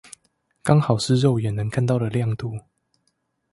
[0.63, 2.57] 剛好是肉眼能看到的亮度